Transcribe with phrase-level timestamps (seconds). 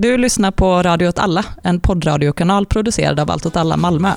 [0.00, 4.12] Du lyssnar på Radio åt alla, en poddradiokanal producerad av Allt åt alla Malmö.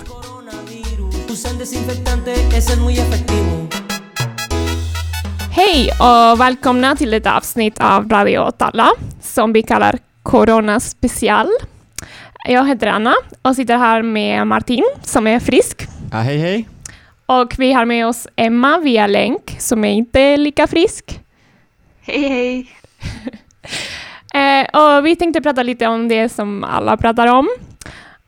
[5.51, 8.91] Hej och välkomna till ett avsnitt av Radio åt alla
[9.21, 11.47] som vi kallar Corona special.
[12.47, 15.87] Jag heter Anna och sitter här med Martin som är frisk.
[16.11, 16.67] Ja, hej hej.
[17.25, 21.19] Och vi har med oss Emma via länk som är inte lika frisk.
[22.01, 22.67] Hej hej!
[24.33, 27.49] Eh, och vi tänkte prata lite om det som alla pratar om.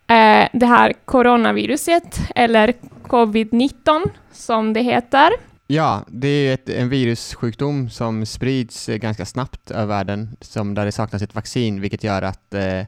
[0.07, 2.73] Eh, det här coronaviruset, eller
[3.07, 5.29] covid-19 som det heter.
[5.67, 10.85] Ja, det är ett, en virussjukdom som sprids eh, ganska snabbt över världen, som där
[10.85, 12.81] det saknas ett vaccin, vilket gör att eh,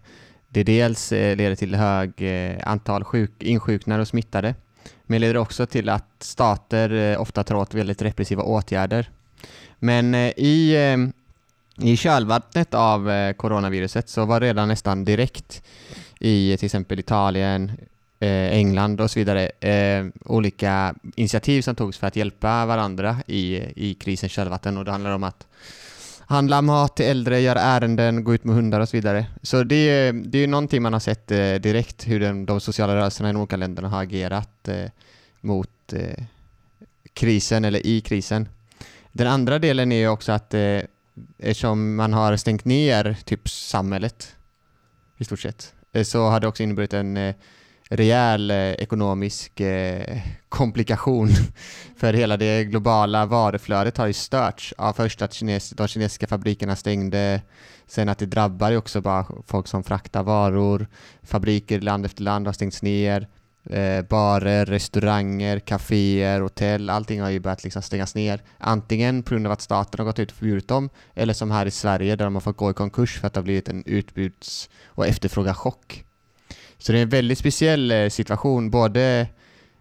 [0.50, 4.56] det dels eh, leder till hög eh, antal sjuk, insjuknade och smittade,
[5.04, 9.10] men leder också till att stater eh, ofta tar åt väldigt repressiva åtgärder.
[9.80, 10.98] Men eh, i eh,
[11.78, 15.64] i kölvattnet av eh, coronaviruset så var redan nästan direkt
[16.20, 17.72] i till exempel Italien,
[18.20, 23.56] eh, England och så vidare eh, olika initiativ som togs för att hjälpa varandra i,
[23.76, 25.48] i krisens kölvatten och det handlar om att
[26.28, 29.26] handla mat till äldre, göra ärenden, gå ut med hundar och så vidare.
[29.42, 32.96] Så det, är, det är någonting man har sett eh, direkt hur den, de sociala
[32.96, 34.90] rörelserna i de olika länderna har agerat eh,
[35.42, 36.24] mot eh,
[37.14, 38.50] krisen eller i krisen.
[39.12, 40.80] Den andra delen är ju också att eh,
[41.38, 44.36] eftersom man har stängt ner typ samhället
[45.18, 47.36] i stort sett, eh, så har det också inneburit en eh,
[47.90, 49.62] rejäl eh, ekonomisk
[50.50, 51.30] komplikation
[51.98, 54.74] för hela det globala varuflödet har ju störts.
[54.78, 57.42] Av först att kines de kinesiska fabrikerna stängde,
[57.88, 60.88] sen att det drabbar ju också bara folk som fraktar varor,
[61.24, 63.28] fabriker land efter land har stängts ner,
[63.70, 68.42] eh, barer, restauranger, kaféer, hotell, allting har ju börjat liksom stängas ner.
[68.58, 71.66] Antingen på grund av att staten har gått ut och förbjudit dem, eller som här
[71.66, 73.84] i Sverige där de har fått gå i konkurs för att det har blivit en
[73.86, 76.04] utbuds och efterfrågachock.
[76.78, 79.28] Så det är en väldigt speciell eh, situation, både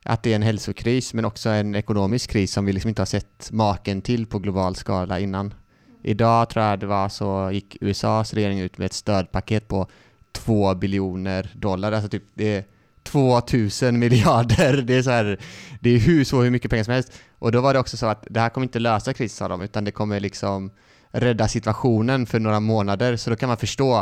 [0.02, 3.06] att det är en hälsokris men också en ekonomisk kris som vi liksom inte har
[3.06, 5.54] sett maken till på global skala innan.
[6.02, 9.86] Idag tror jag det var så gick USAs regering ut med ett stödpaket på
[10.32, 12.64] 2 biljoner dollar, alltså typ det
[13.04, 14.82] 2000 miljarder.
[14.82, 15.38] Det är så här,
[15.80, 17.12] det är hur, så hur mycket pengar som helst.
[17.38, 19.60] Och då var det också så att det här kommer inte lösa krisen sa de,
[19.62, 20.70] utan det kommer liksom
[21.10, 23.16] rädda situationen för några månader.
[23.16, 23.98] Så då kan man förstå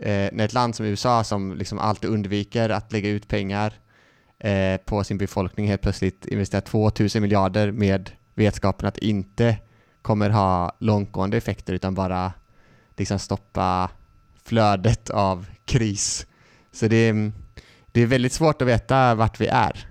[0.00, 3.74] eh, när ett land som USA som liksom alltid undviker att lägga ut pengar
[4.38, 9.56] eh, på sin befolkning helt plötsligt investerar 2000 miljarder med vetskapen att det inte
[10.02, 12.32] kommer ha långtgående effekter utan bara
[12.96, 13.90] liksom stoppa
[14.44, 16.26] flödet av kris.
[16.72, 17.32] Så det är mm,
[17.92, 19.86] det är väldigt svårt att veta vart vi är.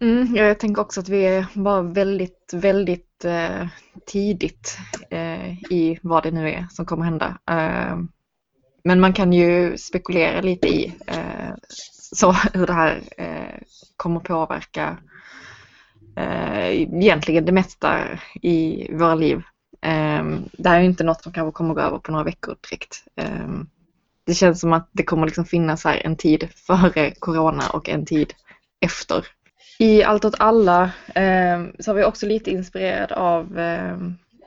[0.00, 3.66] Mm, jag tänker också att vi är bara väldigt, väldigt eh,
[4.06, 4.78] tidigt
[5.10, 7.38] eh, i vad det nu är som kommer hända.
[7.50, 7.98] Eh,
[8.84, 11.54] men man kan ju spekulera lite i eh,
[12.12, 13.60] så hur det här eh,
[13.96, 14.96] kommer påverka
[16.16, 17.98] eh, egentligen det mesta
[18.42, 19.36] i våra liv.
[19.80, 23.04] Eh, det här är inte något som kanske kommer gå över på några veckor direkt
[23.16, 23.48] eh,
[24.28, 28.06] det känns som att det kommer liksom finnas här en tid före corona och en
[28.06, 28.34] tid
[28.80, 29.26] efter.
[29.78, 30.82] I Allt åt alla
[31.14, 33.96] eh, så har vi också lite inspirerad av, eh,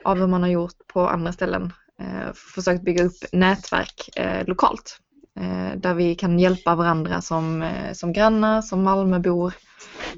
[0.04, 1.72] av hur man har gjort på andra ställen.
[2.00, 4.98] Eh, försökt bygga upp nätverk eh, lokalt
[5.40, 9.52] eh, där vi kan hjälpa varandra som, eh, som grannar, som Malmöbor.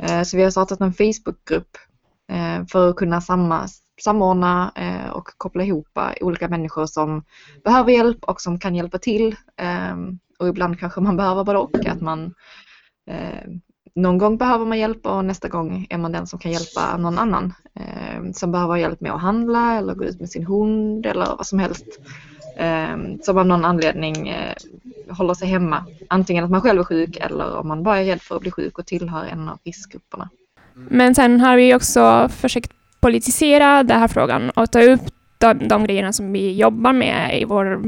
[0.01, 1.79] Eh, så vi har startat en Facebookgrupp
[2.33, 3.69] Eh, för att kunna samma,
[4.01, 7.23] samordna eh, och koppla ihop eh, olika människor som
[7.65, 9.37] behöver hjälp och som kan hjälpa till.
[9.57, 11.87] Ehm, och ibland kanske man behöver både och.
[11.87, 12.35] Att man,
[13.95, 17.19] någon gång behöver man hjälp och nästa gång är man den som kan hjälpa någon
[17.19, 21.27] annan ehm, som behöver hjälp med att handla eller gå ut med sin hund eller
[21.27, 21.87] vad som helst.
[22.57, 24.55] Ehm, som av någon anledning eh,
[25.09, 25.87] håller sig hemma.
[26.09, 28.51] Antingen att man själv är sjuk eller om man bara är rädd för att bli
[28.51, 30.29] sjuk och tillhör en av riskgrupperna.
[30.75, 35.01] Men sen har vi också försökt politisera den här frågan och ta upp
[35.39, 37.83] de, de grejerna som vi jobbar med i vår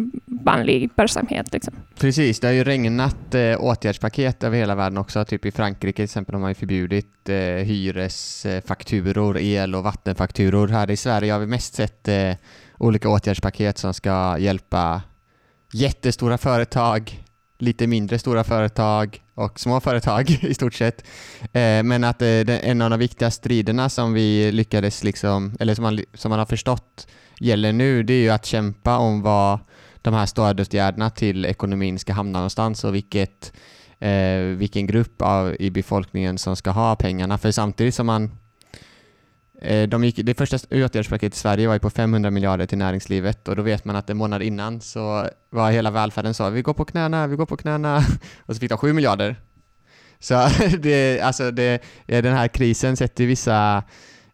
[0.44, 1.52] vanliga verksamhet.
[1.52, 1.74] Liksom.
[1.98, 5.24] Precis, det har ju regnat eh, åtgärdspaket över hela världen också.
[5.24, 10.68] Typ i Frankrike till exempel har man ju förbjudit eh, hyresfakturor, el och vattenfakturor.
[10.68, 12.32] Här i Sverige har vi mest sett eh,
[12.78, 15.02] olika åtgärdspaket som ska hjälpa
[15.72, 17.24] jättestora företag,
[17.58, 21.04] lite mindre stora företag och små företag i stort sett.
[21.42, 25.82] Eh, men att eh, en av de viktiga striderna som vi lyckades, liksom, eller som
[25.82, 27.06] man, som man har förstått
[27.40, 29.58] gäller nu, det är ju att kämpa om vad
[30.02, 33.52] de här stödåtgärderna till ekonomin ska hamna någonstans och vilket,
[33.98, 37.38] eh, vilken grupp av, i befolkningen som ska ha pengarna.
[37.38, 38.30] För samtidigt som man
[39.88, 43.56] de gick, det första åtgärdspaketet i Sverige var ju på 500 miljarder till näringslivet och
[43.56, 46.84] då vet man att en månad innan så var hela välfärden så vi går på
[46.84, 47.96] knäna, vi går på knäna
[48.46, 49.36] och så fick de 7 miljarder.
[50.18, 50.48] Så
[50.78, 53.82] det, alltså det, den här krisen sätter vissa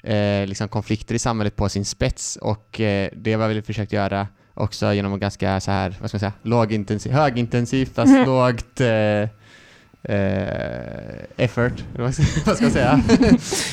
[0.03, 4.29] eh, liksom konflikter i samhället på sin spets och eh, det var vi försökt göra
[4.55, 9.29] också genom att ganska så här, vad ska man säga, lågintensiv, högintensivt fast lågt eh,
[10.05, 12.91] eh, effort, vad ska man säga,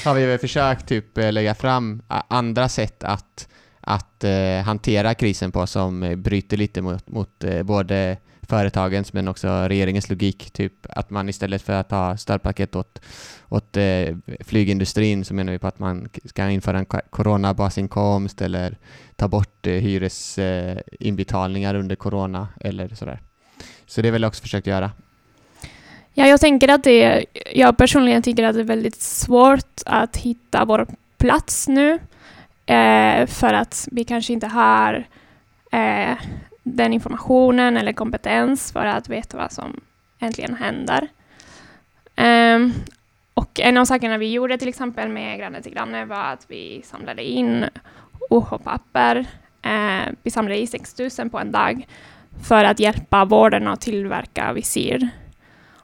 [0.05, 3.47] har vi försökt typ eh, lägga fram andra sätt att,
[3.81, 8.17] att eh, hantera krisen på som bryter lite mot, mot eh, både
[8.49, 10.51] företagens men också regeringens logik.
[10.51, 13.01] Typ att man istället för att ha stödpaket åt,
[13.49, 18.77] åt eh, flygindustrin så menar vi på att man ska införa en coronabasinkomst eller
[19.15, 23.21] ta bort eh, hyresinbetalningar under corona eller sådär.
[23.85, 24.91] Så det är väl också försökt göra.
[26.13, 30.65] Ja, jag tänker att det, jag personligen tycker att det är väldigt svårt att hitta
[30.65, 31.99] vår plats nu.
[32.65, 35.05] Eh, för att vi kanske inte har
[35.71, 36.17] eh,
[36.63, 39.81] den informationen eller kompetens för att veta vad som
[40.19, 41.07] äntligen händer.
[42.17, 42.73] Um,
[43.33, 46.81] och en av sakerna vi gjorde till exempel med Granne till granne var att vi
[46.85, 47.65] samlade in
[48.29, 49.25] OH-papper.
[49.65, 51.87] Uh, eh, vi samlade in 6 000 på en dag
[52.47, 55.09] för att hjälpa vården att tillverka visir.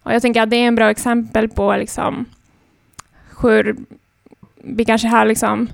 [0.06, 2.26] Och jag tänker att det är en bra exempel på liksom
[3.42, 3.76] hur
[4.64, 5.70] vi kanske har liksom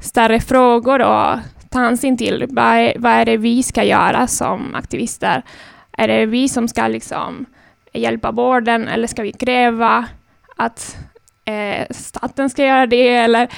[0.00, 1.40] större frågor att
[1.70, 2.46] ta hänsyn till.
[2.50, 5.42] Vad är, vad är det vi ska göra som aktivister?
[5.92, 7.46] Är det vi som ska liksom
[7.92, 10.08] hjälpa vården eller ska vi kräva
[10.56, 10.96] att
[11.44, 13.08] eh, staten ska göra det?
[13.08, 13.48] Eller?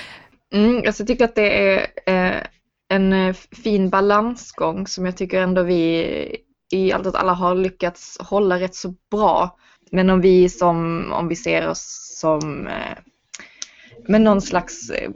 [0.52, 2.42] Mm, alltså jag tycker att det är eh,
[2.88, 3.34] en eh,
[3.64, 6.36] fin balansgång som jag tycker ändå vi
[6.72, 9.56] i allt att alla har lyckats hålla rätt så bra.
[9.94, 12.98] Men om vi som, om vi ser oss som eh,
[14.08, 15.10] men någon slags eh,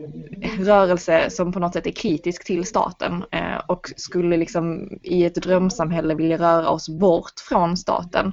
[0.61, 5.35] rörelse som på något sätt är kritisk till staten eh, och skulle liksom i ett
[5.35, 8.33] drömsamhälle vilja röra oss bort från staten.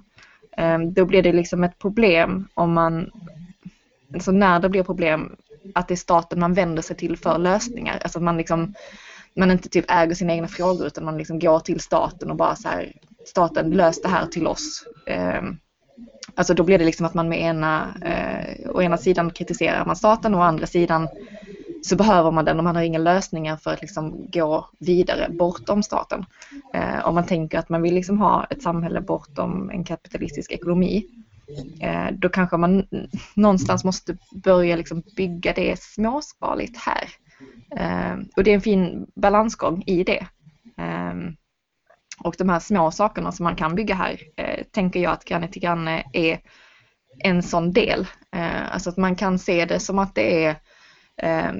[0.58, 3.12] Eh, då blir det liksom ett problem om man,
[4.14, 5.36] alltså när det blir problem,
[5.76, 8.00] att det är staten man vänder sig till för lösningar.
[8.04, 8.74] Alltså att man liksom,
[9.36, 12.56] man inte typ äger sina egna frågor utan man liksom går till staten och bara
[12.56, 12.94] så här,
[13.26, 14.84] staten lös det här till oss.
[15.08, 15.58] Ehm,
[16.36, 19.96] Alltså då blir det liksom att man med ena, eh, å ena sidan kritiserar man
[19.96, 21.08] staten och å andra sidan
[21.86, 25.84] så behöver man den och man har inga lösningar för att liksom gå vidare bortom
[25.84, 26.26] staten.
[26.74, 31.06] Eh, om man tänker att man vill liksom ha ett samhälle bortom en kapitalistisk ekonomi,
[31.82, 32.88] eh, då kanske man
[33.34, 37.10] någonstans måste börja liksom bygga det småskaligt här.
[37.78, 40.28] Eh, och det är en fin balansgång i det.
[40.78, 41.14] Eh,
[42.26, 45.48] och de här små sakerna som man kan bygga här eh, tänker jag att granne
[45.48, 46.40] till granne är
[47.20, 48.08] en sån del.
[48.32, 50.56] Eh, alltså att man kan se det som att det är
[51.18, 51.52] eh,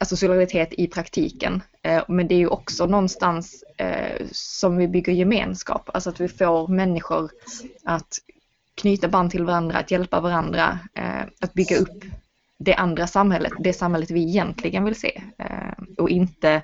[0.00, 1.62] alltså solidaritet i praktiken.
[1.82, 6.28] Eh, men det är ju också någonstans eh, som vi bygger gemenskap, alltså att vi
[6.28, 7.30] får människor
[7.84, 8.18] att
[8.74, 12.04] knyta band till varandra, att hjälpa varandra, eh, att bygga upp
[12.58, 16.62] det andra samhället, det samhället vi egentligen vill se eh, och inte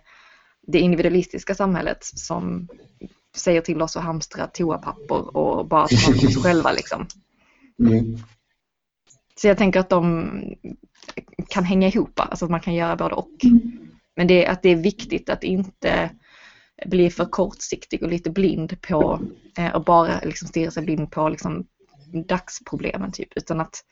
[0.66, 2.68] det individualistiska samhället som
[3.36, 7.06] säger till oss att hamstra toapapper och bara ta hand om oss själva liksom.
[7.78, 8.16] Mm.
[9.40, 10.30] Så jag tänker att de
[11.48, 13.44] kan hänga ihop, alltså att man kan göra både och.
[13.44, 13.88] Mm.
[14.16, 16.10] Men det, att det är viktigt att inte
[16.86, 19.20] bli för kortsiktig och lite blind på
[19.58, 21.66] eh, och bara liksom stirra sig blind på liksom
[22.28, 23.84] dagsproblemen typ, utan att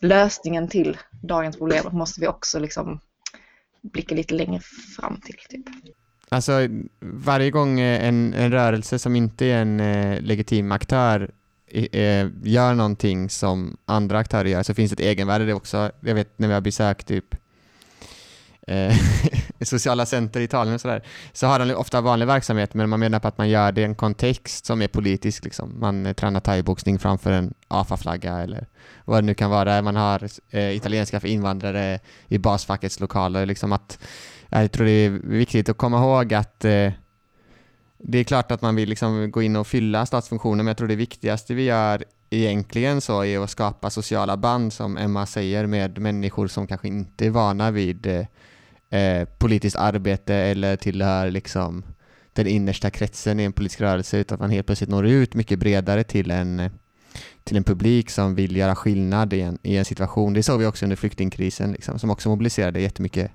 [0.00, 3.00] lösningen till dagens problem måste vi också liksom
[3.82, 4.60] blicka lite längre
[4.96, 5.36] fram till.
[5.48, 5.66] Typ.
[6.32, 6.68] Alltså
[7.00, 11.30] varje gång eh, en, en rörelse som inte är en eh, legitim aktör
[11.70, 15.90] eh, gör någonting som andra aktörer gör så finns det ett egenvärde det också.
[16.00, 17.34] Jag vet när vi har besökt typ
[18.66, 18.94] eh,
[19.60, 23.18] sociala center i Italien och sådär, så har de ofta vanlig verksamhet men man menar
[23.18, 25.44] på att man gör det i en kontext som är politisk.
[25.44, 25.80] Liksom.
[25.80, 28.66] Man eh, tränar thaiboxning framför en AFA-flagga eller
[29.04, 29.82] vad det nu kan vara.
[29.82, 33.46] Man har eh, italienska för invandrare i basfackets lokaler.
[33.46, 33.98] Liksom att
[34.50, 36.92] jag tror det är viktigt att komma ihåg att eh,
[37.98, 40.88] det är klart att man vill liksom gå in och fylla statsfunktionen, men jag tror
[40.88, 45.98] det viktigaste vi gör egentligen så är att skapa sociala band, som Emma säger, med
[45.98, 48.26] människor som kanske inte är vana vid eh,
[48.90, 51.84] eh politiskt arbete eller tillhör liksom
[52.32, 55.58] den innersta kretsen i en politisk rörelse, utan att man helt plötsligt når ut mycket
[55.58, 56.70] bredare till en,
[57.44, 60.32] till en publik som vill göra skillnad i en, i en situation.
[60.32, 63.30] Det såg vi också under flyktingkrisen, liksom, som också mobiliserade jättemycket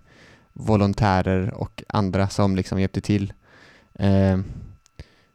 [0.60, 3.34] volontärer och andra som liksom hjälpte till.
[4.00, 4.38] Eh,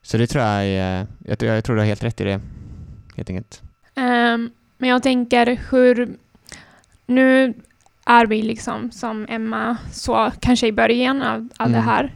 [0.03, 2.41] så det tror jag, är, jag, tror, jag tror du har helt rätt i det,
[3.17, 3.63] helt enkelt.
[3.97, 6.09] Um, men jag tänker hur,
[7.07, 7.55] nu
[8.07, 11.73] är vi liksom, som Emma sa, kanske i början av, av Mm.
[11.73, 12.15] det här.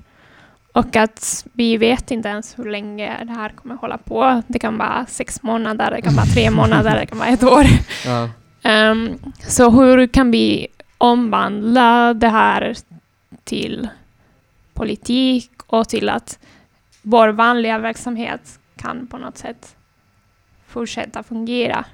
[0.72, 4.42] Och att vi vet inte ens hur länge det här kommer hålla på.
[4.46, 7.64] Det kan vara sex månader, det kan vara tre månader, det kan vara ett år.
[8.06, 8.28] Ja.
[8.62, 9.18] Ehm,
[9.48, 10.66] så hur kan vi
[10.98, 12.74] omvandla det här
[13.44, 13.88] till
[14.74, 16.38] politik och till att
[17.02, 19.76] vår vanliga verksamhet kan på något sätt
[20.66, 21.84] fortsätta fungera?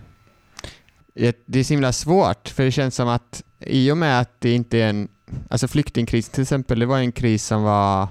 [1.46, 4.52] Det är så himla svårt, för det känns som att i och med att det
[4.52, 5.08] inte är en...
[5.50, 8.08] Alltså flyktingkrisen till exempel, det var en kris som var...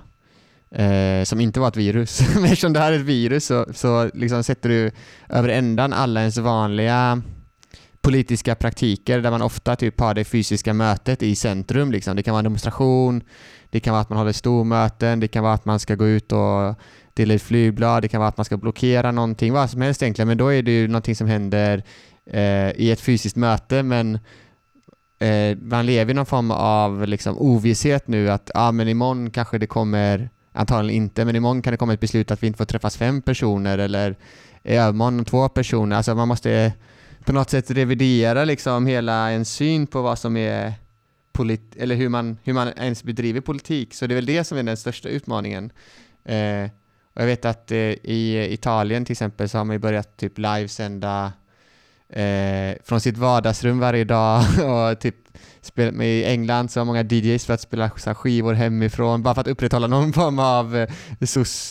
[0.71, 2.21] Eh, som inte var ett virus.
[2.35, 4.91] Men eftersom det här är ett virus så, så liksom sätter du
[5.29, 7.21] över ändan alla ens vanliga
[8.01, 11.91] politiska praktiker där man ofta typ har det fysiska mötet i centrum.
[11.91, 12.15] Liksom.
[12.15, 13.23] Det kan vara en demonstration,
[13.69, 16.31] det kan vara att man håller stormöten, det kan vara att man ska gå ut
[16.31, 16.75] och
[17.13, 20.27] dela ut flygblad, det kan vara att man ska blockera någonting, vad som helst egentligen.
[20.27, 21.83] Men då är det ju någonting som händer
[22.25, 24.19] eh, i ett fysiskt möte men
[25.19, 29.57] eh, man lever i någon form av liksom, ovisshet nu att ah, men imorgon kanske
[29.57, 32.65] det kommer, antagligen inte, men imorgon kan det komma ett beslut att vi inte får
[32.65, 34.15] träffas fem personer eller
[34.63, 35.95] eh, i övermorgon två personer.
[35.95, 36.73] Alltså man måste
[37.29, 40.73] på något sätt revidera liksom hela en syn på vad som är
[41.31, 43.93] polit- eller hur man, hur man ens bedriver politik.
[43.93, 45.71] Så det är väl det som är den största utmaningen.
[46.25, 46.63] Eh,
[47.13, 50.37] och jag vet att eh, i Italien till exempel så har man ju börjat typ
[50.37, 51.33] livesända
[52.09, 55.15] eh, från sitt vardagsrum varje dag och typ
[55.61, 59.41] spel, I England så har många DJs för att spela så skivor hemifrån bara för
[59.41, 60.89] att upprätthålla någon form av eh,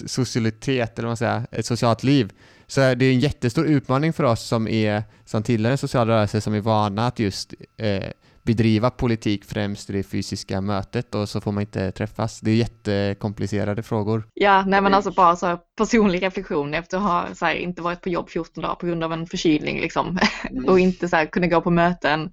[0.06, 2.32] socialitet eller vad man säger, ett socialt liv.
[2.70, 6.40] Så det är en jättestor utmaning för oss som är som tillhör en social rörelse
[6.40, 8.10] som är vana att just eh,
[8.48, 12.40] bedriva politik främst i det fysiska mötet och så får man inte träffas.
[12.40, 14.28] Det är jättekomplicerade frågor.
[14.34, 17.82] Ja, nej men alltså bara så här personlig reflektion efter att ha så här, inte
[17.82, 20.18] varit på jobb 14 dagar på grund av en förkylning liksom.
[20.66, 22.30] och inte så här, kunna gå på möten,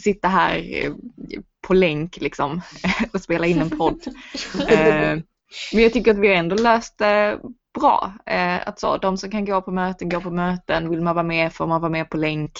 [0.00, 0.92] sitta här eh,
[1.66, 2.60] på länk liksom
[3.12, 4.00] och spela in en podd.
[4.68, 5.18] Eh,
[5.72, 7.38] men jag tycker att vi har ändå löst det
[7.78, 8.12] bra.
[8.26, 10.90] Eh, att så, de som kan gå på möten, går på möten.
[10.90, 12.52] Vill man vara med får man vara med på länk.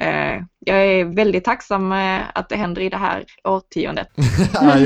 [0.00, 4.08] Eh, jag är väldigt tacksam eh, att det händer i det här årtiondet.
[4.54, 4.76] ja.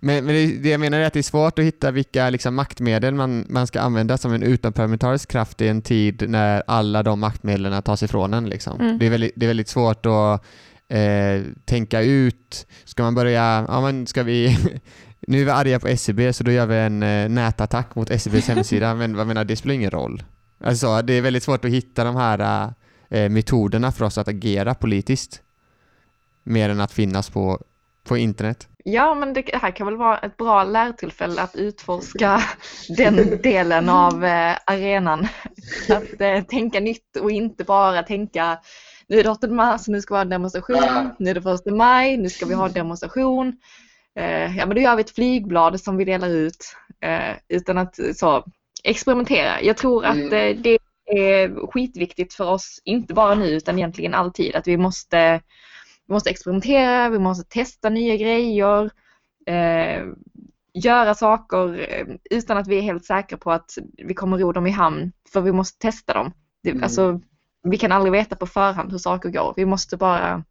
[0.00, 2.54] Men, men det, det jag menar är att det är svårt att hitta vilka liksom,
[2.54, 7.20] maktmedel man, man ska använda som en utomparlamentarisk kraft i en tid när alla de
[7.20, 8.48] maktmedlen tas ifrån en.
[8.48, 8.80] Liksom.
[8.80, 8.98] Mm.
[8.98, 10.44] Det, är väldigt, det är väldigt svårt att
[10.88, 12.66] eh, tänka ut.
[12.84, 14.58] Ska man börja, ja men ska vi
[15.26, 18.48] nu är vi arga på SCB så då gör vi en eh, nätattack mot SCBs
[18.48, 20.22] hemsida, men vad menar, det spelar ingen roll.
[20.60, 22.72] Alltså, det är väldigt svårt att hitta de här
[23.08, 25.42] eh, metoderna för oss att agera politiskt.
[26.42, 27.60] Mer än att finnas på,
[28.04, 28.68] på internet.
[28.84, 32.42] Ja, men det här kan väl vara ett bra lärtillfälle att utforska
[32.96, 35.28] den delen av eh, arenan.
[35.88, 38.58] Att eh, tänka nytt och inte bara tänka
[39.08, 41.76] nu är det 8 mars, nu ska vi ha en demonstration, nu är det 1
[41.76, 43.56] maj, nu ska vi ha en demonstration.
[44.16, 47.98] Eh, ja, men då gör vi ett flygblad som vi delar ut eh, utan att
[48.14, 48.44] så
[48.84, 49.62] experimentera.
[49.62, 54.54] Jag tror att eh, det är skitviktigt för oss, inte bara nu utan egentligen alltid,
[54.56, 55.40] att vi måste
[56.06, 58.90] vi måste experimentera, vi måste testa nya grejer,
[59.46, 60.04] eh,
[60.74, 61.86] göra saker
[62.30, 65.40] utan att vi är helt säkra på att vi kommer ro dem i hamn, för
[65.40, 66.32] vi måste testa dem.
[66.62, 66.82] Det, Mm.
[66.82, 67.20] alltså,
[67.62, 70.44] vi kan aldrig veta på förhand hur saker går, vi måste bara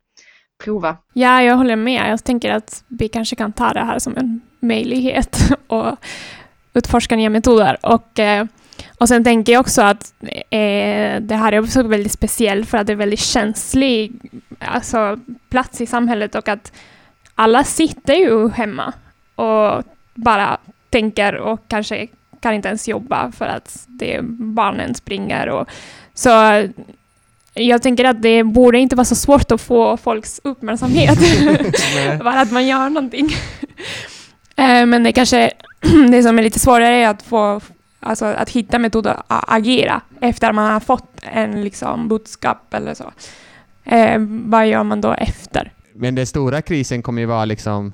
[0.64, 0.98] prova.
[1.14, 2.12] Ja, jag håller med.
[2.12, 5.96] Jag tänker att vi kanske kan ta det här som en möjlighet och
[6.74, 7.78] utforska nya metoder.
[7.82, 8.46] Och, eh,
[8.98, 10.14] och sen tänker jag också att
[10.50, 14.14] eh, det här är också väldigt speciellt för att det är väldigt känslig
[14.60, 15.20] alltså,
[15.50, 16.74] plats i samhället och att
[17.36, 18.94] alla sitter ju hemma
[19.36, 19.84] och
[20.14, 20.58] bara
[20.90, 22.08] tänker och kanske
[22.40, 25.50] kan inte ens jobba för att det barnen springer.
[25.50, 25.70] Och,
[26.14, 26.30] så
[27.56, 31.20] jag tänker att det borde inte vara så svårt att få folks uppmärksamhet.
[32.24, 33.30] Bara att man gör någonting.
[34.56, 35.52] Eh, Men det kanske,
[36.12, 37.62] det som är lite svårare är att få,
[38.00, 43.12] alltså att hitta metoder att agera efter man har fått en liksom budskap eller så.
[43.86, 45.72] Eh, vad gör man då efter?
[45.94, 47.94] Men den stora krisen kommer ju vara liksom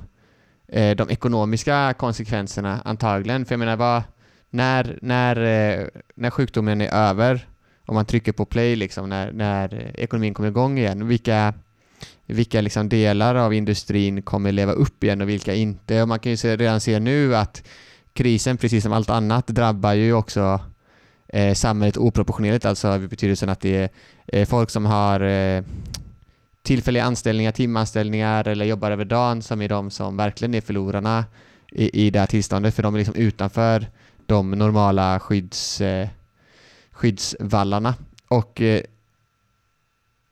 [0.71, 3.45] eh, de ekonomiska konsekvenserna antagligen.
[3.45, 4.03] För jag menar, vad,
[4.49, 7.47] när, när, eh, när sjukdomen är över,
[7.91, 11.53] om man trycker på play, liksom, när, när ekonomin kommer igång igen, vilka,
[12.25, 16.01] vilka liksom delar av industrin kommer leva upp igen och vilka inte?
[16.01, 17.63] Och man kan ju se, redan se nu att
[18.13, 20.59] krisen, precis som allt annat, drabbar ju också
[21.27, 23.89] eh, samhället oproportionerligt, alltså i betydelsen att det är
[24.27, 25.63] eh, folk som har eh,
[26.63, 31.25] tillfälliga anställningar, timanställningar eller jobbar över dagen som är de som verkligen är förlorarna
[31.71, 33.87] i, i det här tillståndet för de är liksom utanför
[34.25, 36.07] de normala skydds, eh,
[37.01, 37.95] skyddsvallarna.
[38.27, 38.81] Och eh,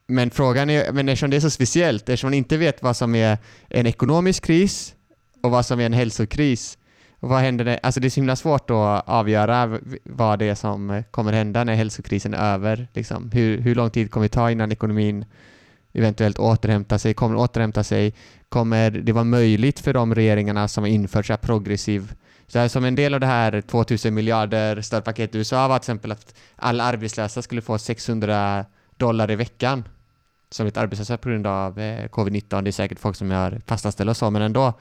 [0.08, 3.16] men frågan är, men eftersom det är så speciellt, eftersom man inte vet vad som
[3.16, 3.38] är
[3.70, 4.96] en ekonomisk kris
[5.42, 6.78] och vad som är en hälsokris,
[7.20, 10.56] och vad händer när, alltså det är så himla svårt att avgöra vad det är
[10.56, 12.88] som kommer hända när hälsokrisen är över.
[12.94, 13.32] Liksom.
[13.32, 15.26] Hur, hur lång tid kommer det ta innan ekonomin
[15.94, 18.14] eventuellt återhämtar sig, kommer återhämta sig?
[18.50, 22.14] Kommer det vara möjligt för de regeringarna som har infört så här progressiv
[22.50, 25.84] så här, som en del av det här 2000 miljarder stödpaketet i USA var till
[25.84, 28.65] exempel att alla arbetslösa skulle få 600
[28.98, 29.84] dollar i veckan
[30.51, 32.62] som ett arbetslösa på grund av eh, covid-19.
[32.62, 34.74] Det är säkert folk som är fastanställda och så, men ändå.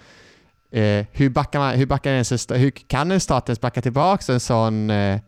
[0.70, 4.40] Eh, hur, backar man, hur, backar ens, hur kan en stat ens backa tillbaka en
[4.40, 5.20] sån, eh,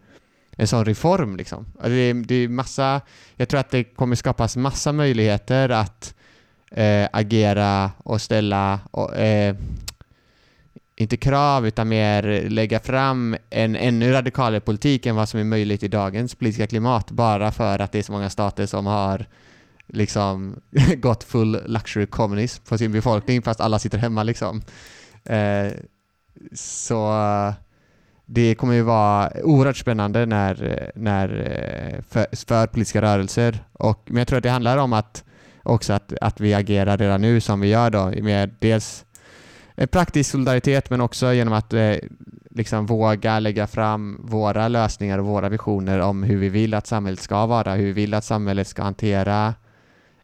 [0.56, 1.36] en sån reform?
[1.36, 1.66] Liksom?
[1.74, 3.00] Alltså, det, är, det är massa,
[3.36, 6.14] jag tror att det kommer skapas massa möjligheter att
[6.70, 9.56] eh, agera och ställa och, eh,
[11.00, 15.82] inte krav utan mer lägga fram en ännu radikalare politik än vad som är möjligt
[15.82, 19.26] i dagens politiska klimat bara för att det är så många stater som har
[19.86, 20.60] liksom
[20.96, 24.62] gått full luxury communism på sin befolkning fast alla sitter hemma liksom.
[25.24, 25.72] Eh,
[26.52, 27.14] så
[28.26, 33.58] det kommer ju vara oerhört spännande när, när eh, för, för, politiska rörelser.
[33.72, 35.24] Och, men jag tror att det handlar om att
[35.62, 39.04] också att, att vi agerar redan nu som vi gör då med dels
[39.86, 41.94] praktisk solidaritet men också genom att eh,
[42.50, 47.20] liksom våga lägga fram våra lösningar och våra visioner om hur vi vill att samhället
[47.20, 49.54] ska vara, hur vi vill att samhället ska hantera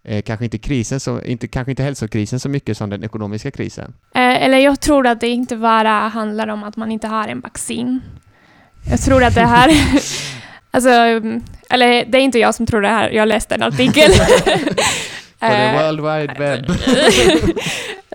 [0.04, 3.94] eh, kanske inte krisen, så, inte, kanske inte hälsokrisen så mycket som den ekonomiska krisen.
[4.14, 7.40] Eh, eller jag tror att det inte bara handlar om att man inte har en
[7.40, 8.00] vaccin.
[8.90, 9.70] Jag tror att det här...
[10.70, 10.90] alltså,
[11.70, 14.10] eller det är inte jag som tror det här, jag läste en artikel.
[15.38, 16.66] På the eh, world wide web.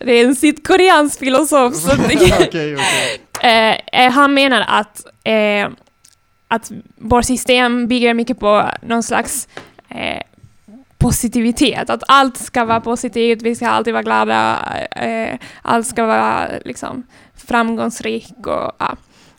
[0.06, 1.76] det är en sydkoreansk filosof.
[1.76, 4.10] Så okay, okay.
[4.10, 5.70] Han menar att, eh,
[6.48, 9.48] att vårt system bygger mycket på någon slags
[9.90, 10.22] eh,
[10.98, 14.60] positivitet, att allt ska vara positivt, vi ska alltid vara glada,
[15.62, 17.04] allt ska vara liksom
[17.36, 18.98] framgångsrikt och, ja.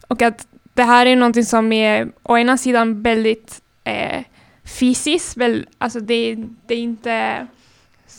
[0.09, 4.23] och att det här är någonting som är å ena sidan väldigt eh,
[4.65, 6.37] fysiskt, väl, alltså det,
[6.67, 7.47] det är inte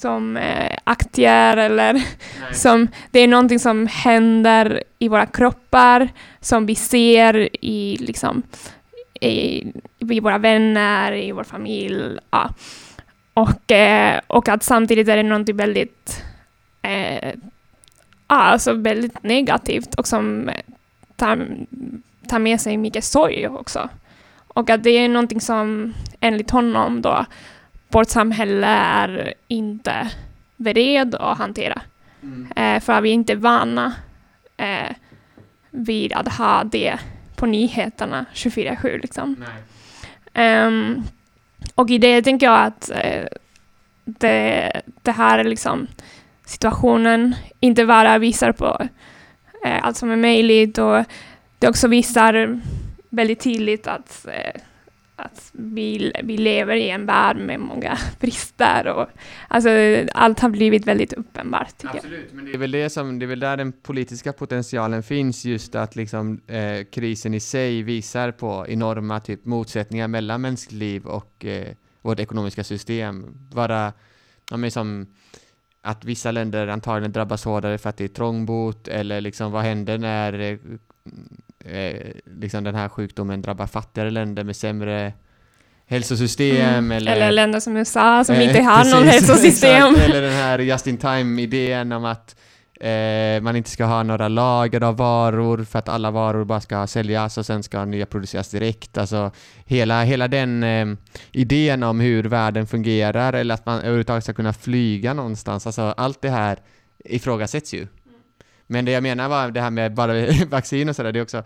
[0.03, 2.03] som eh, aktier eller
[2.53, 8.43] som det är någonting som händer i våra kroppar, som vi ser i, liksom,
[9.21, 9.63] i,
[9.99, 12.19] i våra vänner, i vår familj.
[12.31, 12.49] Ja.
[13.33, 16.23] Och, eh, och att samtidigt är det någonting väldigt,
[16.81, 17.33] eh,
[18.27, 20.49] alltså väldigt negativt och som
[21.15, 21.47] tar,
[22.27, 23.89] tar med sig mycket sorg också.
[24.47, 27.25] Och att det är någonting som enligt honom då
[27.93, 30.09] vårt samhälle är inte
[30.55, 31.81] beredd att hantera.
[32.23, 32.51] Mm.
[32.55, 33.93] Eh, för vi är inte vana
[34.57, 34.95] eh,
[35.69, 36.97] vid att ha det
[37.35, 39.01] på nyheterna 24-7.
[39.01, 39.45] Liksom.
[40.33, 41.03] Um,
[41.75, 43.25] och i det tänker jag att eh,
[44.05, 45.87] det, det här är liksom
[46.45, 48.87] situationen inte bara visar på
[49.65, 51.05] eh, allt som är möjligt och
[51.59, 52.61] det också visar
[53.09, 54.61] väldigt tydligt att eh,
[55.23, 59.07] att vi, vi lever i en värld med många brister och
[59.47, 59.69] alltså,
[60.13, 61.73] allt har blivit väldigt uppenbart.
[61.83, 62.35] Absolut, jag.
[62.35, 65.75] men det är, väl det, som, det är väl där den politiska potentialen finns, just
[65.75, 71.45] att liksom, eh, krisen i sig visar på enorma typ, motsättningar mellan mänskligt liv och
[71.45, 71.67] eh,
[72.01, 73.25] vårt ekonomiska system.
[73.51, 73.93] Bara,
[74.51, 75.07] ja, som,
[75.81, 79.97] att vissa länder antagligen drabbas hårdare för att det är trångbot eller liksom vad händer
[79.97, 80.57] när eh,
[81.65, 85.13] eh, liksom den här sjukdomen drabbar fattigare länder med sämre
[85.85, 86.91] hälsosystem mm.
[86.91, 89.95] eller, eller länder som USA som eh, inte har någon hälsosystem.
[89.95, 92.35] eller den här just in time-idén om att
[92.79, 96.87] eh, man inte ska ha några lager av varor för att alla varor bara ska
[96.87, 98.97] säljas och sen ska nya produceras direkt.
[98.97, 99.31] Alltså
[99.65, 100.85] hela, hela den eh,
[101.31, 105.67] idén om hur världen fungerar eller att man överhuvudtaget ska kunna flyga någonstans.
[105.67, 106.59] Alltså allt det här
[107.05, 107.87] ifrågasätts ju.
[108.73, 110.13] Men det jag menar var det här med bara
[110.49, 111.43] vaccin och sådär, det är också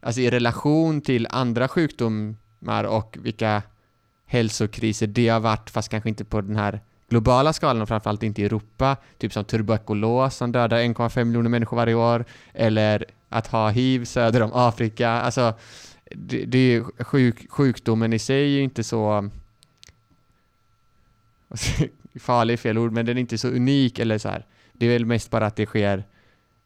[0.00, 3.62] alltså i relation till andra sjukdomar och vilka
[4.26, 8.42] hälsokriser det har varit, fast kanske inte på den här globala skalan och framförallt inte
[8.42, 13.70] i Europa, typ som tuberkulos som dödar 1,5 miljoner människor varje år, eller att ha
[13.70, 15.10] hiv söder om Afrika.
[15.10, 15.54] Alltså,
[16.10, 19.30] det, det är sjuk, sjukdomen i sig är ju inte så
[22.20, 24.46] farlig fel ord, men den är inte så unik eller så här.
[24.72, 26.04] Det är väl mest bara att det sker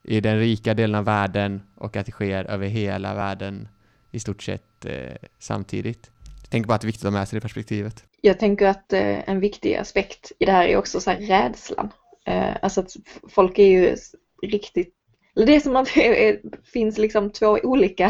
[0.08, 3.68] i den rika delen av världen och att det sker över hela världen
[4.10, 6.10] i stort sett eh, samtidigt.
[6.42, 8.04] Jag tänker bara att det är viktigt att ha med sig det perspektivet.
[8.20, 11.88] Jag tänker att eh, en viktig aspekt i det här är också så här rädslan.
[12.26, 12.96] Eh, alltså att
[13.28, 13.96] folk är ju
[14.42, 14.94] riktigt,
[15.36, 16.40] eller det är som att det
[16.72, 18.06] finns liksom två olika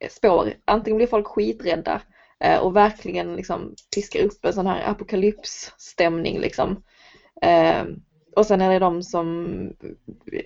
[0.00, 0.54] eh, spår.
[0.64, 2.02] Antingen blir folk skiträdda
[2.44, 6.82] Eh, och verkligen liksom piskar upp en sån här apokalypsstämning liksom.
[7.42, 7.84] Eh,
[8.38, 9.58] och sen är det de som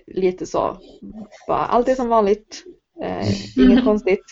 [0.07, 0.77] lite så,
[1.47, 2.63] bara allt är som vanligt,
[3.01, 4.23] eh, inget konstigt.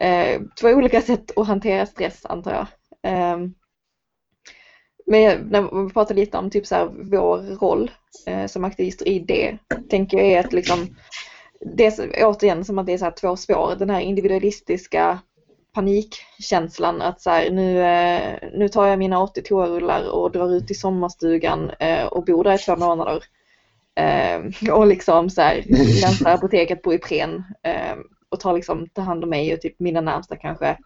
[0.00, 2.66] Eh, två olika sätt att hantera stress antar jag.
[3.12, 3.38] Eh,
[5.06, 7.90] men när vi pratar lite om typ så här, vår roll
[8.26, 9.58] eh, som aktivister i det,
[9.90, 10.96] tänker jag är att liksom,
[11.76, 15.18] det är återigen som att det är så två spår, den här individualistiska
[15.72, 20.70] panikkänslan att så här, nu, eh, nu tar jag mina 80 toarullar och drar ut
[20.70, 23.24] i sommarstugan eh, och bor där i två månader.
[23.94, 25.64] Eh, och liksom så här,
[26.02, 27.44] lämnar apoteket på Ipren
[28.28, 30.76] och tar liksom ta hand om mig och typ mina närmsta kanske.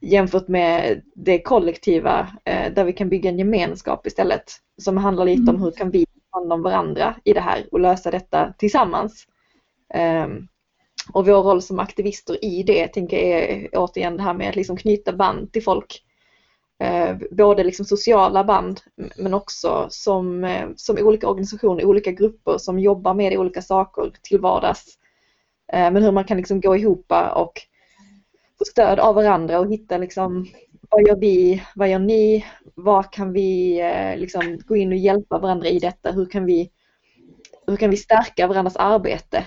[0.00, 5.62] Jämfört med det kollektiva där vi kan bygga en gemenskap istället som handlar lite om
[5.62, 9.26] hur kan vi ta hand om varandra i det här och lösa detta tillsammans.
[11.12, 14.56] Och vår roll som aktivister i det tänker jag är återigen det här med att
[14.56, 16.02] liksom knyta band till folk.
[16.78, 18.80] Eh, både liksom sociala band
[19.16, 24.40] men också som, eh, som olika organisationer, olika grupper som jobbar med olika saker till
[24.40, 24.98] vardags.
[25.72, 27.52] Eh, men hur man kan liksom gå ihop och
[28.58, 30.46] få stöd av varandra och hitta liksom
[30.90, 35.38] vad gör vi, vad gör ni, vad kan vi eh, liksom gå in och hjälpa
[35.38, 36.70] varandra i detta, hur kan vi,
[37.66, 39.44] hur kan vi stärka varandras arbete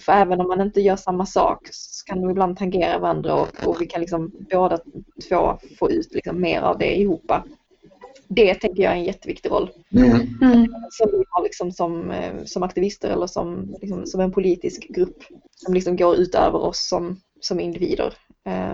[0.00, 3.66] för även om man inte gör samma sak så kan de ibland tangera varandra och,
[3.66, 4.78] och vi kan liksom båda
[5.28, 7.32] två få ut liksom mer av det ihop.
[8.28, 9.70] Det tänker jag är en jätteviktig roll.
[9.92, 10.10] Mm.
[10.42, 10.66] Mm.
[10.90, 15.24] Som vi har liksom som, eh, som aktivister eller som, liksom, som en politisk grupp
[15.56, 18.14] som liksom går utöver oss som, som individer.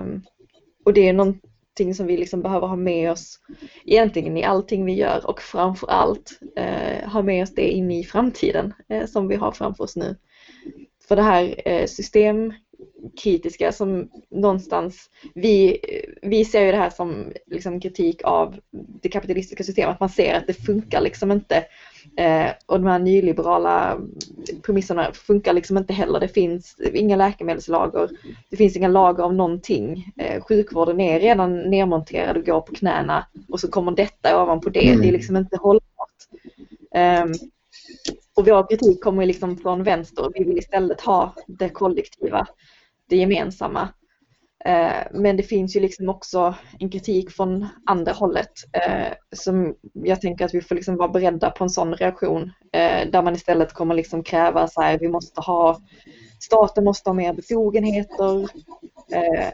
[0.01, 0.23] Um,
[0.85, 3.39] och det är någonting som vi liksom behöver ha med oss
[3.85, 8.05] egentligen i allting vi gör och framför allt uh, ha med oss det in i
[8.05, 10.17] framtiden uh, som vi har framför oss nu
[11.09, 15.79] för det här eh, systemkritiska som någonstans, vi,
[16.23, 18.57] vi ser ju det här som liksom kritik av
[19.03, 21.65] det kapitalistiska systemet, att man ser att det funkar liksom inte.
[22.17, 23.99] Eh, och de här nyliberala
[24.63, 26.21] premisserna funkar liksom inte heller.
[26.21, 28.11] Det finns inga läkemedelslager,
[28.51, 30.13] det finns inga lager av någonting.
[30.17, 34.97] Eh, sjukvården är redan nedmonterad och går på knäna och så kommer detta ovanpå det.
[35.01, 35.83] Det är liksom inte hållbart.
[36.95, 37.35] Um,
[38.37, 40.31] och vår kritik kommer liksom från vänster.
[40.35, 42.47] Vi vill istället ha det kollektiva,
[43.09, 43.89] det gemensamma.
[44.65, 50.21] Eh, men det finns ju liksom också en kritik från andra hållet eh, som jag
[50.21, 52.43] tänker att vi får liksom vara beredda på en sån reaktion
[52.73, 55.81] eh, där man istället kommer liksom kräva så här, vi måste ha,
[56.41, 58.49] staten måste ha mer befogenheter,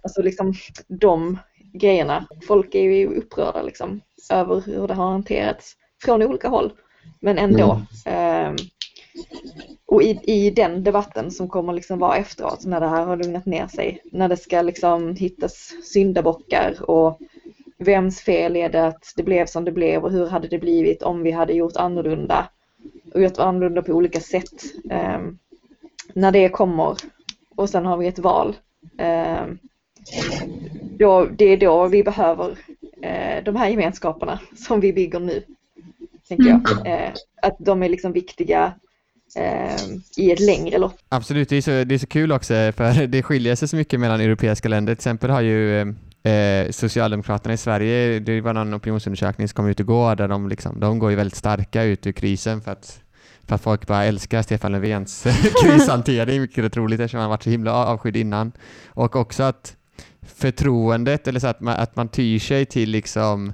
[0.02, 0.54] alltså liksom
[0.88, 1.38] de
[1.72, 2.26] grejerna.
[2.46, 4.00] Folk är ju upprörda liksom
[4.32, 5.72] över hur det har hanterats
[6.04, 6.72] från olika håll.
[7.20, 7.72] Men ändå.
[7.72, 7.86] Mm.
[9.88, 13.46] Och i, i den debatten som kommer liksom vara efteråt när det här har lugnat
[13.46, 17.18] ner sig, när det ska liksom hittas syndabockar och
[17.78, 21.02] vems fel är det att det blev som det blev och hur hade det blivit
[21.02, 22.48] om vi hade gjort annorlunda
[23.14, 24.62] och gjort annorlunda på olika sätt.
[24.90, 25.20] Eh,
[26.12, 26.96] när det kommer
[27.56, 28.56] och sen har vi ett val.
[28.98, 29.46] Eh,
[30.98, 32.58] då, det är då vi behöver
[33.02, 35.42] eh, de här gemenskaperna som vi bygger nu
[36.28, 36.86] tänker jag.
[36.86, 36.86] Mm.
[36.86, 38.72] Eh, att de är liksom viktiga
[39.36, 40.98] Ehm, i ett längre lopp.
[41.08, 44.00] Absolut, det är, så, det är så kul också för det skiljer sig så mycket
[44.00, 44.94] mellan europeiska länder.
[44.94, 45.80] Till exempel har ju
[46.22, 50.48] eh, eh, Socialdemokraterna i Sverige, det var någon opinionsundersökning som kom ut igår där de,
[50.48, 53.00] liksom, de går ju väldigt starka ut ur krisen för att
[53.48, 55.26] för att folk bara älskar Stefan Löfvens
[55.62, 58.52] krishantering, vilket är troligt eftersom han varit så himla avskydd innan.
[58.86, 59.76] Och också att
[60.22, 63.52] förtroendet, eller så att man, att man tyr sig till liksom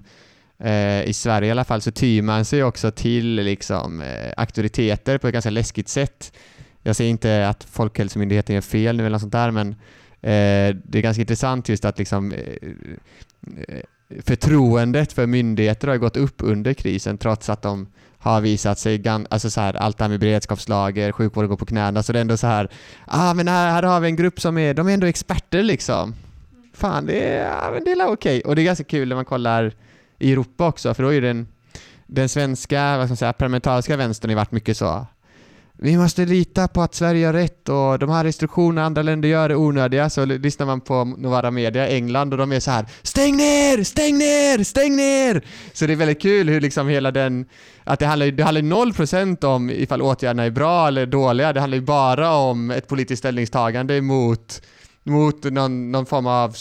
[0.59, 5.19] Eh, i Sverige i alla fall så tyr man sig också till liksom, eh, auktoriteter
[5.19, 6.33] på ett ganska läskigt sätt.
[6.83, 9.69] Jag säger inte att Folkhälsomyndigheten gör fel nu eller något sånt där, men
[10.21, 12.39] eh, det är ganska intressant just att liksom, eh,
[13.69, 13.83] eh
[14.23, 17.87] förtroendet för myndigheter har gått upp under krisen trots att de
[18.19, 22.03] har visat sig, alltså så här, allt det här med beredskapslager, sjukvården går på knäna,
[22.03, 22.69] så det är ändå så här,
[23.07, 26.15] ah men här, här har vi en grupp som är, de är ändå experter liksom.
[26.75, 28.39] Fan, det är, ja, men det är okej.
[28.39, 28.41] Okay.
[28.41, 29.73] Och det är ganska kul när man kollar
[30.19, 31.47] i Europa också, för då är den,
[32.07, 35.07] den svenska, vad ska man säga, parlamentariska vänstern har varit mycket så
[35.79, 39.51] vi måste lita på att Sverige gör rätt och de här restriktionerna andra länder gör
[39.51, 40.11] är onödiga.
[40.11, 43.85] Så lyssnar man på Novara Media England och de är så här Stäng ner!
[43.85, 44.65] Stäng ner!
[44.65, 45.45] Stäng ner!
[45.73, 47.47] Så det är väldigt kul hur liksom hela den
[47.85, 51.53] att det handlar, det handlar 0% om ifall åtgärderna är bra eller dåliga.
[51.53, 54.63] Det handlar ju bara om ett politiskt ställningstagande mot
[55.07, 56.55] mot någon, någon form av,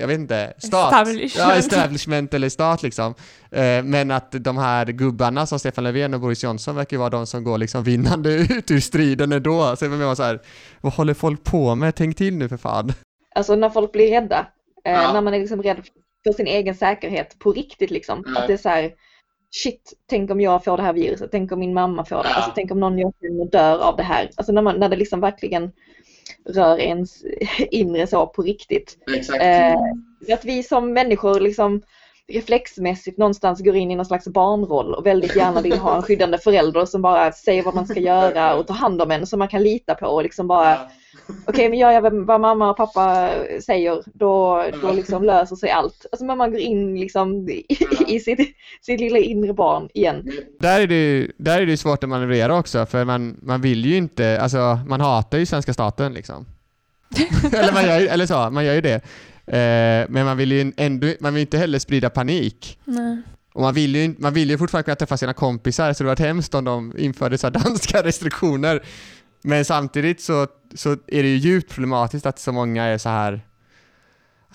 [0.00, 0.92] jag vet inte, stat.
[0.92, 1.48] Establishment.
[1.48, 3.14] Ja, establishment eller stat liksom.
[3.50, 7.26] Eh, men att de här gubbarna som Stefan Löfven och Boris Johnson verkar vara de
[7.26, 9.76] som går liksom vinnande ut ur striden ändå.
[9.76, 10.40] Så jag menar så här,
[10.80, 11.94] vad håller folk på med?
[11.94, 12.92] Tänk till nu för fan.
[13.34, 14.46] Alltså när folk blir rädda
[14.84, 15.12] Eh, Ja.
[15.12, 15.76] När man är liksom rädd
[16.26, 18.24] för sin egen säkerhet på riktigt liksom.
[18.26, 18.40] Ja.
[18.40, 18.90] Att det är så här,
[19.50, 22.34] shit, tänk om jag får det här viruset, tänk om min mamma får det, Ja.
[22.34, 24.30] alltså tänk om någon jag känner dör av det här.
[24.36, 25.72] Alltså när, man, när det liksom verkligen
[26.48, 27.24] rör ens
[27.70, 28.98] inre så på riktigt.
[29.16, 29.42] Exakt.
[29.42, 31.82] Eh, att vi som människor liksom
[32.28, 36.38] reflexmässigt någonstans går in i någon slags barnroll och väldigt gärna vill ha en skyddande
[36.38, 39.48] förälder som bara säger vad man ska göra och tar hand om en som man
[39.48, 40.78] kan lita på och liksom bara
[41.46, 46.06] Okej men gör jag vad mamma och pappa säger då, då liksom löser sig allt.
[46.12, 47.66] Alltså man går in liksom i,
[48.06, 50.32] i sitt, sitt lilla inre barn igen.
[50.60, 53.60] Där är det ju där är det ju svårt att manövrera också, för man, man
[53.60, 56.46] vill ju inte, alltså man hatar ju svenska staten liksom.
[57.52, 59.00] eller, man gör, eller så, man gör ju det.
[59.46, 62.78] Eh, men man vill ju ändå, man vill inte heller sprida panik.
[62.84, 63.22] Nej.
[63.56, 66.16] Och man vill, ju, man vill ju fortfarande kunna träffa sina kompisar, så det var
[66.16, 68.82] hemskt om de införde så här danska restriktioner.
[69.46, 73.40] Men samtidigt så, så är det ju djupt problematiskt att så många är så här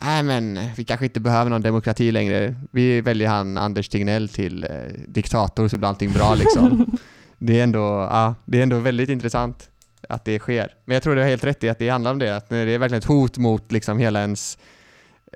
[0.01, 2.55] Nej men vi kanske inte behöver någon demokrati längre.
[2.71, 4.69] Vi väljer han Anders Tegnell till eh,
[5.07, 6.97] diktator så blir allting bra liksom.
[7.37, 7.79] det, är ändå,
[8.11, 9.69] ja, det är ändå väldigt intressant
[10.09, 10.73] att det sker.
[10.85, 12.57] Men jag tror du har helt rätt i att det handlar om det, att det
[12.57, 14.57] är verkligen ett hot mot liksom hela ens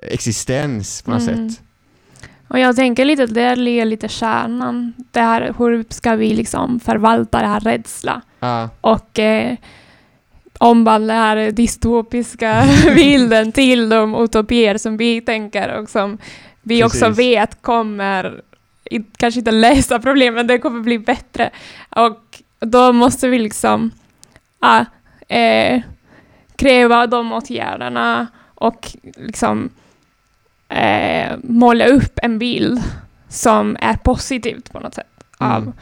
[0.02, 1.50] existens på något Mm.
[1.50, 1.62] sätt.
[2.48, 4.92] Och jag tänker lite att det ligger lite kärnan.
[5.10, 8.22] Det här, hur ska vi liksom förvalta det här rädsla?
[8.46, 8.68] Ja.
[8.80, 9.56] och eh,
[10.58, 16.18] omvandla den här dystopiska bilden till de utopier som vi tänker och som
[16.62, 17.18] vi också Precis.
[17.18, 18.40] vet kommer
[19.16, 21.50] kanske inte lösa problemen, men det kommer bli bättre.
[21.90, 23.90] Och då måste vi liksom
[24.60, 24.84] ja,
[25.36, 25.82] eh,
[26.56, 29.70] kräva de åtgärderna och liksom
[30.68, 32.82] eh, måla upp en bild
[33.28, 35.06] som är positivt på något sätt
[35.38, 35.72] av Mm.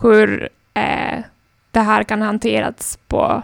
[0.00, 1.18] hur eh,
[1.70, 3.42] det här kan hanteras på,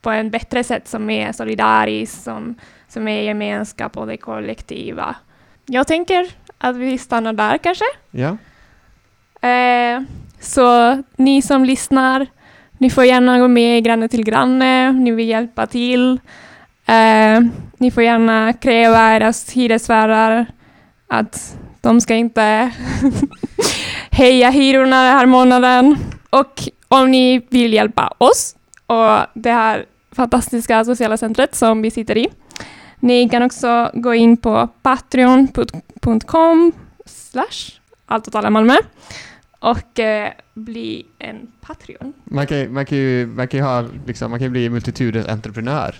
[0.00, 2.54] på en bättre sätt som är solidariskt, som,
[2.88, 5.16] som är gemenskap och det kollektiva.
[5.66, 6.26] Jag tänker
[6.58, 7.84] att vi stannar där kanske.
[8.10, 8.36] ja.
[9.48, 10.02] Eh,
[10.40, 12.26] så ni som lyssnar,
[12.78, 16.20] ni får gärna gå med Granne till granne, ni vill hjälpa till.
[16.86, 17.40] Eh,
[17.78, 20.46] ni får gärna kräva era hyresvärdar
[21.08, 22.70] att de ska inte
[24.10, 25.96] höja hyrorna den här månaden.
[26.30, 26.62] Och
[26.94, 32.28] om ni vill hjälpa oss och det här fantastiska sociala centret som vi sitter i.
[33.00, 36.72] Ni kan också gå in på patreon.com
[37.06, 38.76] slash allt åt alla Malmö
[39.58, 42.12] och eh, bli en Patreon.
[42.24, 45.94] Man kan, man kan ju, man kan ju ha, liksom, man kan bli multitudens entreprenör.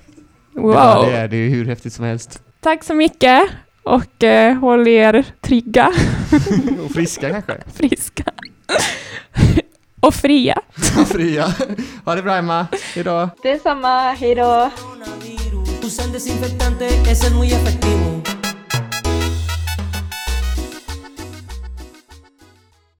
[0.52, 0.72] Wow!
[0.74, 2.42] Ja, det är, det är hur häftigt som helst.
[2.60, 3.42] Tack så mycket
[3.82, 5.92] och eh, håll er trygga,
[6.84, 7.58] Och friska kanske.
[7.74, 8.24] friska
[10.00, 10.54] och fria.
[11.00, 11.54] Och fria.
[12.04, 12.66] Ha det bra Emma.
[12.94, 13.30] Hejdå.
[13.42, 14.70] Detsamma, hejdå!